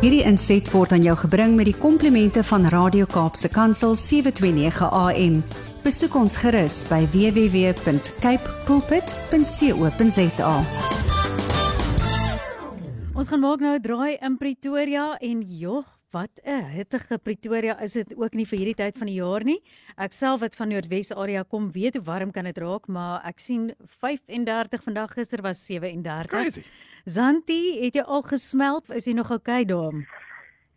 [0.00, 5.34] Hierdie inset word aan jou gebring met die komplimente van Radio Kaapse Kansel 729 AM.
[5.84, 10.54] Besoek ons gerus by www.cape pulpit.co.za.
[13.12, 17.92] Ons gaan maak nou 'n draai in Pretoria en jog, wat 'n hittige Pretoria is
[17.92, 19.62] dit ook nie vir hierdie tyd van die jaar nie.
[19.96, 23.38] Ek self wat van Noordwes area kom, weet hoe warm kan dit raak, maar ek
[23.38, 26.26] sien 35 vandag gister was 37.
[26.26, 26.62] Crazy.
[27.04, 28.90] Zanti, het jy al gesmelt?
[28.90, 29.92] Is jy nog okay daar?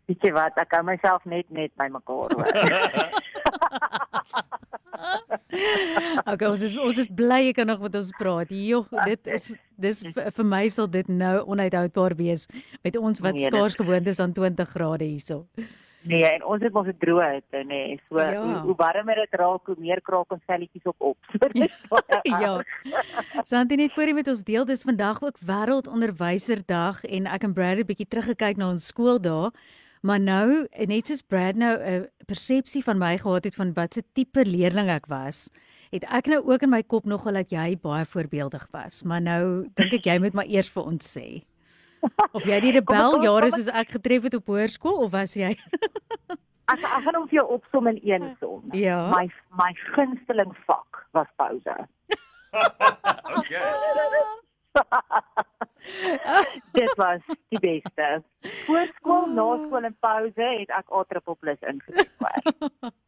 [0.06, 2.52] Weet jy wat, ek hou myself net net by mekaar hoor.
[6.24, 8.50] Okay, ons is ons is bly jy kan nog met ons praat.
[8.50, 12.46] Jog, dit is dis vir vir my sal dit nou onuithoudbaar wees
[12.84, 15.46] met ons wat Nee, skaars gewoond is aan 20 grade hierso.
[16.04, 17.64] nee, en ons het mos 'n droë hitte, nê.
[17.66, 18.00] Nee.
[18.08, 18.30] So Ja.
[18.32, 18.42] ja.
[18.42, 21.18] hoe, hoe warmer dit raak, hoe meer kraak ons velletjies op op.
[21.88, 22.56] So ja.
[22.56, 22.66] erg.
[23.50, 27.76] Santi net voor jy met ons deel, dis vandag ook wêreldonderwyserdag en ek en Brad
[27.76, 29.50] het bietjie teruggekyk na ons skooldae.
[30.04, 34.02] Maar nou, net soos Brad nou 'n persepsie van my gehad het van wat se
[34.12, 35.48] tipe leerling ek was,
[35.90, 39.02] het ek nou ook in my kop nogal dat jy baie voorbeeldig was.
[39.02, 41.42] Maar nou dink ek jy moet maar eers vir ons sê.
[42.32, 45.56] Of jy die rebel jare soos ek getref het op hoërskool of was jy
[46.72, 48.62] Ek ek gaan hom vir jou opsom in een som.
[48.72, 49.08] Ja.
[49.08, 51.76] My my gunsteling vak was pouse.
[53.34, 53.60] Okay.
[56.72, 58.22] Dit was die beste.
[58.66, 61.04] Voorskool, na skool en pouse het ek A++
[61.72, 62.92] ingekom.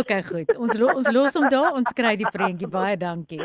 [0.00, 0.50] Okay, goed.
[0.60, 1.72] Ons lo ons los hom daar.
[1.72, 2.68] Ons kry die prentjie.
[2.68, 3.40] Baie dankie.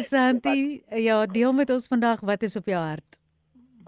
[0.00, 3.18] Santi, ja, deel met ons vandag wat is op jou hart?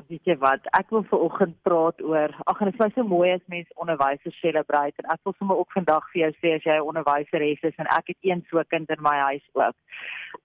[0.06, 0.68] Weet jy wat?
[0.76, 4.36] Ek wil ver oggend praat oor ag en dit is so mooi as mense onderwysers
[4.38, 7.80] celebrate en ek wil sommer ook vandag vir jou sê as jy 'n onderwyseres is
[7.82, 9.74] en ek het een so kind in my huis ook.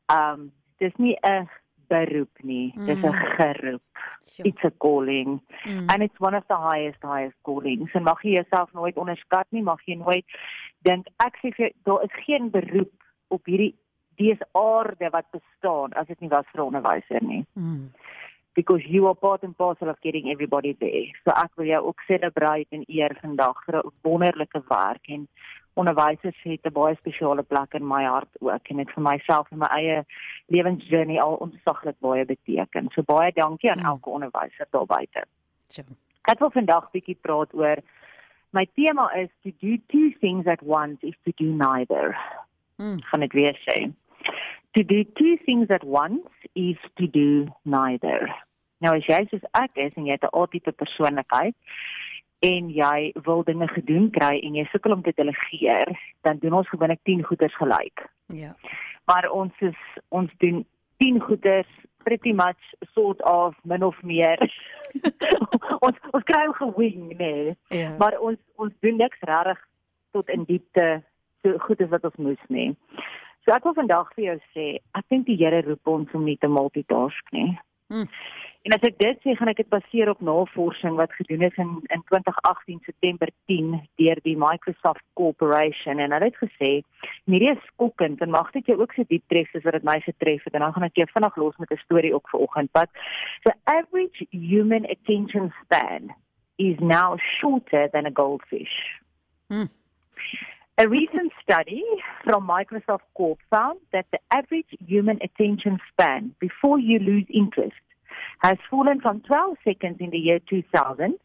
[0.10, 1.46] Um dis nie 'n
[1.92, 3.36] beroep nie, dis 'n Mm.
[3.38, 3.82] geroep.
[4.32, 4.48] Sure.
[4.50, 5.88] It's a calling Mm.
[5.92, 7.92] and it's one of the highest highest callings.
[7.94, 10.26] En mag jy jouself nooit onderskat nie, mag jy nooit
[10.84, 12.92] dink ek sê vir daar is geen beroep
[13.30, 13.76] op hierdie
[14.18, 17.90] dese aarde wat bestaan as dit nie was vir onderwyser nie Mm.
[18.56, 21.12] because you are part and parcel of getting everybody there.
[21.24, 25.28] So ek wil jou ook celebrate en eer vandag vir 'n wonderlike werk en
[25.82, 29.58] onderwysers het 'n baie spesiale plek in my hart ook en dit vir myself en
[29.58, 30.04] my eie
[30.48, 32.90] lewensjourney al ontsaglik baie beteken.
[32.94, 33.86] So baie dankie aan Mm.
[33.86, 35.24] elke onderwyser daar buite.
[35.68, 35.82] So.
[36.22, 37.78] Ek wil vandag bietjie praat oor
[38.52, 42.18] my tema is to do two things at once is to do neither.
[42.78, 43.02] Mm.
[43.02, 43.92] Gaan dit weer sê.
[44.72, 48.44] To do two things at once is to do neither.
[48.82, 51.56] Nou as jy soos ek is en jy het 'n A-tipe persoonlikheid
[52.42, 55.94] en jy wil dinge gedoen kry en jy sukkel om te delegeer,
[56.26, 58.06] dan doen ons gewoonlik 10 goeders gelyk.
[58.34, 58.56] Ja.
[59.06, 59.78] Maar ons is
[60.10, 60.64] ons doen
[60.98, 61.70] 10 goeders
[62.04, 64.42] pretty much sort of min of meer.
[65.86, 67.56] ons ons kry hom gewing, nee.
[67.70, 67.94] Ja.
[68.02, 69.62] Maar ons ons doen niks regtig
[70.12, 70.88] tot in diepte
[71.42, 72.72] so goed as wat ons moes nie.
[73.46, 74.66] So ek wil vandag vir jou sê,
[74.98, 77.52] ek dink die Here roep ons om nie te multitask nie.
[77.94, 78.10] Mm.
[78.62, 81.72] En as ek dit sê, gaan ek dit baseer op navorsing wat gedoen is in
[81.96, 86.70] in 2018 September 10 deur die Microsoft Corporation en hulle het gesê
[87.26, 89.98] hierdie is skokkend en mag dit jou ook so diep tref soos wat dit my
[90.06, 92.72] getref het en dan gaan ek jou vinnig los met 'n storie ook vir oggend.
[92.78, 92.90] But
[93.50, 96.14] the average human attention span
[96.58, 99.02] is now shorter than a goldfish.
[99.50, 99.70] Mm.
[100.78, 101.84] A recent study
[102.24, 107.82] from Microsoft Corp found that the average human attention span before you lose interest
[108.40, 111.16] has fallen from 12 seconds in the year 2000,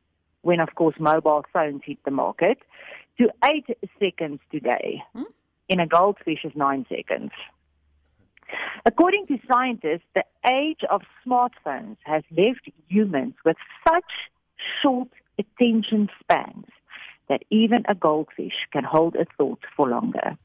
[0.42, 2.58] when of course mobile phones hit the market,
[3.18, 3.64] to 8
[3.98, 5.02] seconds today.
[5.14, 5.22] Hmm?
[5.68, 7.32] In a goldfish is 9 seconds.
[8.84, 13.56] According to scientists, the age of smartphones has left humans with
[13.88, 14.04] such
[14.80, 15.08] short
[15.38, 16.66] attention spans
[17.28, 20.38] that even a goldfish can hold a thought for longer.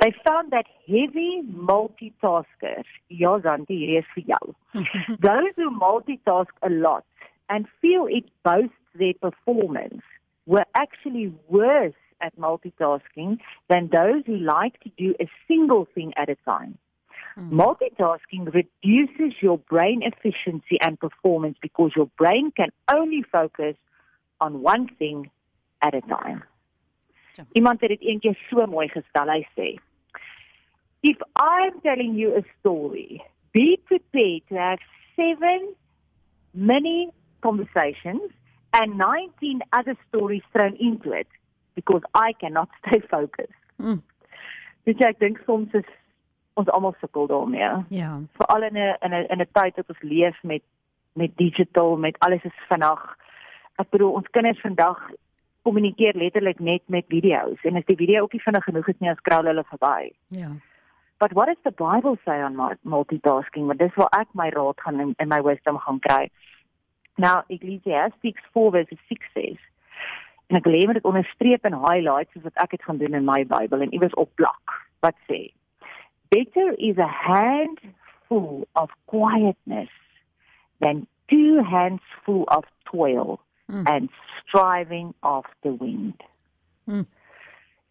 [0.00, 4.54] They found that heavy multitaskers, ja Zanti, hier is vir jou.
[5.20, 7.04] Those who multitask a lot
[7.48, 10.02] and feel it boasts their performance
[10.46, 16.28] were actually worse at multitasking than those who like to do a single thing at
[16.28, 16.78] a time.
[17.34, 17.60] Hmm.
[17.60, 23.76] Multitasking reduces your brain efficiency and performance because your brain can only focus
[24.40, 25.30] on one thing
[25.80, 26.42] at a time.
[27.52, 29.28] Iemand het dit eendag so mooi gestel.
[29.28, 29.68] Hy sê:
[31.00, 34.80] If I'm telling you a story, be prepared to have
[35.16, 35.74] 7
[36.52, 38.30] mini conversations
[38.72, 41.26] and 19 other stories thrown into it
[41.74, 43.60] because I cannot stay focused.
[43.80, 44.02] Mm.
[44.84, 45.88] Weet jy, ek dink soms is
[46.58, 47.70] ons almal sukkel daarmee.
[47.94, 48.18] Ja.
[48.38, 50.62] Veral in 'n in 'n in 'n tyd wat ons leef met
[51.14, 53.02] met digital, met alles is vinnig.
[53.78, 54.98] Ek bedoel ons kinders vandag
[55.62, 59.08] kommunikeer letterlik net met video's en as die video ook nie vinnig genoeg is nie,
[59.08, 60.12] dan scroll hulle verby.
[60.28, 60.50] Ja.
[61.22, 63.66] But what does the Bible say on mu- multitasking?
[63.66, 66.30] Want dis waar ek my raad gaan en, en my wisdom gaan kry.
[67.16, 69.60] Now Ecclesiastes 4 verse 6 says
[70.52, 73.14] en ek wil hê moet dit onderstreep en highlight soos wat ek dit gaan doen
[73.16, 74.74] in my Bybel en iewers op plak.
[75.00, 75.48] Wat sê?
[76.28, 77.80] Better is a hand
[78.28, 79.92] full of quietness
[80.84, 83.40] than two hands full of toil
[83.72, 83.88] Mm.
[83.88, 84.08] and
[84.46, 85.14] striving
[85.62, 86.20] the wind.
[86.86, 87.06] Mm.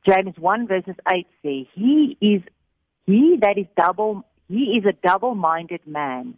[0.06, 2.42] James 1 verses 8 say, He is
[3.08, 6.36] he that is double he is a double-minded man,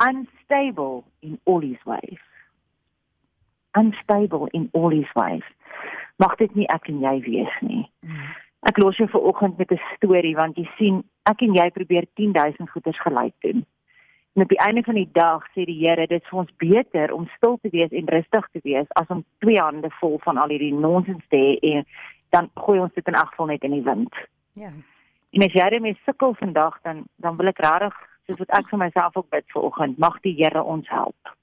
[0.00, 2.18] unstable in all his ways.
[3.74, 5.42] Unstable in all his ways.
[6.18, 7.82] Mag dit nie ek en jy wees nie.
[8.06, 8.28] Mm.
[8.70, 12.70] Ek los jou vanoggend met 'n storie want jy sien, ek en jy probeer 10000
[12.70, 13.66] goeders gelyk doen.
[14.34, 17.12] En op die einde van die dag sê die Here, dit is vir ons beter
[17.14, 20.50] om stil te wees en rustig te wees as om twee hande vol van al
[20.50, 21.86] hierdie nonsens te hê en
[22.34, 24.18] dan gooi ons dit in afval net in die wind.
[24.58, 24.72] Ja.
[25.34, 27.94] En as jy daarmee sukkel vandag dan dan wil ek regtig
[28.26, 31.34] soos wat ek vir myself ook bid vanoggend, mag die Here ons help.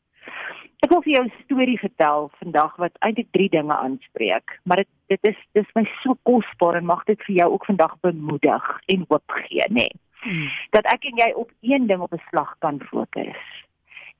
[0.83, 4.91] Ek wil vir jou 'n storie vertel vandag wat eintlik drie dinge aanspreek, maar dit
[5.07, 9.05] dit is dis my so kosbaar en mag dit vir jou ook vandag bemoedig en
[9.07, 9.87] hoop gee, nê.
[9.87, 9.91] Nee.
[10.23, 10.49] Mm.
[10.69, 13.43] Dat ek en jy op een ding op 'n slag kan fokus.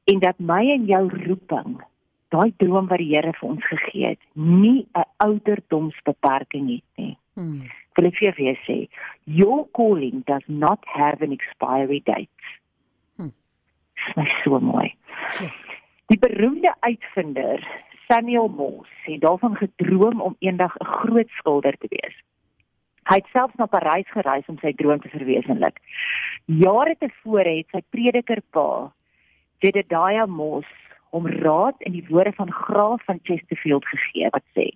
[0.03, 1.81] En dat my en jou roeping,
[2.29, 7.69] daai droom wat die Here vir ons gegee het, nie 'n ouderdomsbeperking het nie Mm.
[7.95, 8.77] wil ek vir jou sê,
[9.25, 12.51] your calling does not have an expiry date.
[13.17, 13.31] Hm.
[13.95, 14.89] Dis my so mooi.
[15.39, 15.49] Ja.
[16.11, 17.63] Die beroemde uitvinder
[18.07, 22.15] Samuel Morse het daarvan gedroom om eendag 'n groot skilder te wees.
[23.11, 25.81] Hy het selfs na Parys gereis om sy droom te verwesenlik.
[26.47, 28.67] Jare tevore het sy predikerpa,
[29.59, 30.77] Jedediah Morse,
[31.11, 34.69] hom raad in die woorde van Graaf van Chesterfield gegee wat sê: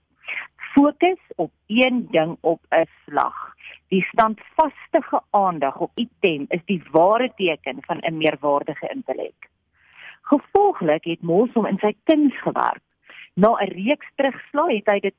[0.74, 3.56] Fokus op een ding op 'n slag.
[3.88, 9.48] Die standvaste aandag op item is die ware teken van 'n meerwaardige intellek.
[10.22, 12.84] Gevolglik het Mos hom in sy kuns gewerk.
[13.34, 15.16] Na 'n reeks terugslae het hy dit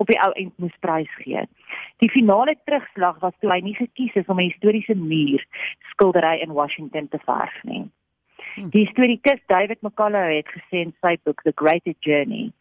[0.00, 1.44] op die ou end moes prys gee.
[2.02, 5.46] Die finale terugslag was toe hy nie gekies is om 'n historiese muur
[5.90, 7.84] skildery in Washington te verf nie.
[8.70, 12.52] Die historikus David McCullough het gesê in sy boek The Greater Journey,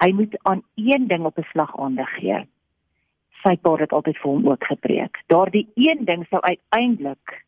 [0.00, 2.46] hy moet aan een ding op 'n slag aandag gee.
[3.42, 5.22] Sy pa het altyd vir hom ook gepreek.
[5.26, 7.44] Daardie een ding sou uiteindelik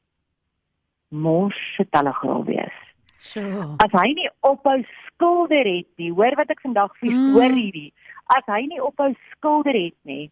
[1.09, 2.79] mos se telegraaf wees.
[3.19, 3.41] So.
[3.81, 7.33] As hy nie ophou skilder het nie, hoor wat ek vandag vir Mm.
[7.33, 7.93] hoor hierdie.
[8.33, 10.31] As hy nie ophou skilder het nie,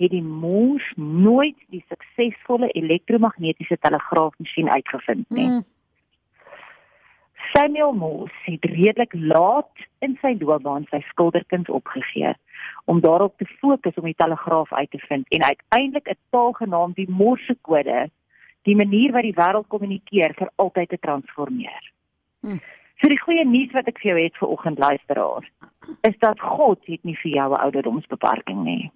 [0.00, 5.46] het die mens nooit die suksesvolle elektromagnetiese telegraafmasjien uitgevind nie.
[5.46, 5.64] Mm.
[7.52, 12.32] Samuel Morse het redelik laat in sy loopbaan sy skilderkuns opgegee
[12.90, 16.96] om daarop te fokus om die telegraaf uit te vind en uiteindelik 'n taal genaamd
[16.96, 18.10] die Morsekode,
[18.62, 21.92] die manier wat die wêreld kommunikeer vir altyd te transformeer.
[22.40, 22.60] Hmm.
[23.00, 25.46] So die goeie nuus wat ek vir jou het vir oggend luisteraar,
[26.08, 28.90] is dat God het nie vir jou 'n ouderdomsbeperking nie.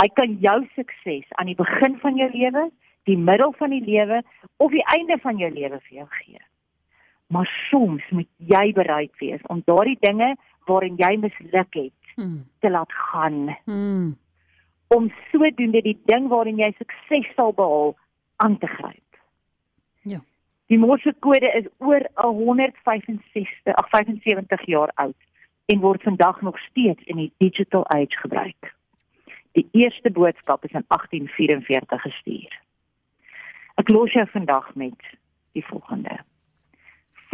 [0.00, 2.70] Hy kan jou sukses aan die begin van jou lewe,
[3.04, 4.22] die middel van die lewe
[4.56, 6.38] of die einde van jou lewe vir jou gee.
[7.28, 10.36] Maar soms moet jy bereid wees om daardie dinge
[10.66, 12.44] waarin jy misluk het Mm.
[12.60, 14.16] te laat gaan Mm.
[14.88, 17.94] om sodoende die ding waarin jy sukses sal behaal
[18.36, 19.09] aan te gryp.
[20.70, 25.16] Die Morse kode is oor 165 ag 75 jaar oud
[25.66, 28.70] en word vandag nog steeds in die digital age gebruik.
[29.58, 32.54] Die eerste boodskap is in 1844 gestuur.
[33.82, 35.10] Ek los jou vandag met
[35.58, 36.20] die volgende.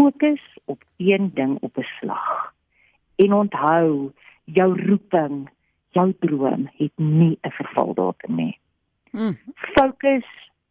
[0.01, 2.55] Fokus op een ding op 'n slag.
[3.17, 4.13] En onthou,
[4.45, 5.49] jou roeping,
[5.93, 8.59] jou droom het nie 'n vervaldatum nie.
[9.11, 9.39] Mm.
[9.55, 10.25] Focus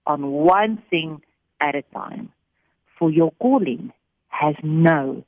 [0.03, 1.21] on one thing
[1.57, 2.34] at a time.
[2.97, 3.91] For your calling
[4.29, 5.23] has no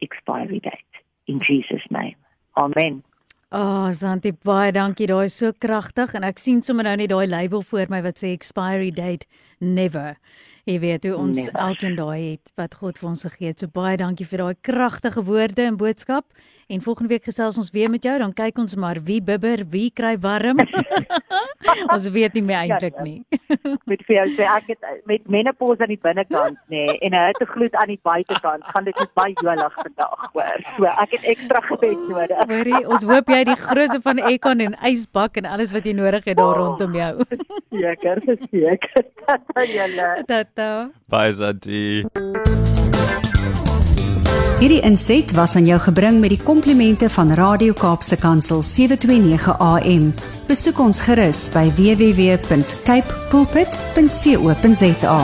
[0.00, 0.92] expiry date.
[1.26, 2.16] In Jesus name.
[2.56, 3.02] Amen.
[3.54, 5.06] Ah, oh, Santi, baie dankie.
[5.06, 8.22] Daai is so kragtig en ek sien sommer nou net daai label voor my wat
[8.22, 9.28] sê expiry date
[9.62, 10.16] never.
[10.64, 11.58] Jy weet hoe ons Never.
[11.58, 13.58] elkeen daai het wat God vir ons gegee het.
[13.58, 16.24] So baie dankie vir daai kragtige woorde en boodskap.
[16.70, 19.90] En volgende week gesels ons weer met jou, dan kyk ons maar wie bibber, wie
[19.90, 20.62] kry warm.
[21.94, 23.02] ons weet nie meer eintlik ja.
[23.02, 23.24] nie.
[23.50, 27.12] Ek moet vir jou sê ek het met menopause aan die binnekant nê nee, en
[27.18, 30.64] 'n hittegloed aan die buitekant gaan dit net baie jolig vandag hoor.
[30.78, 32.44] So ek het ekstra gebed nodig.
[32.54, 35.92] Hoorie, ons hoop jy het die grootte van Ekon en ysbak en alles wat jy
[35.98, 36.56] nodig het daar Oh.
[36.62, 37.24] rondom jou.
[37.74, 39.04] Seker, verseker.
[40.26, 40.90] Tata.
[41.08, 42.04] Bye, Santi.
[44.62, 50.12] Hierdie inset was aan jou gebring met die komplimente van Radio Kaapse Kansel 729 AM.
[50.46, 55.18] Besoek ons gerus by www.cape pulpit.co.za.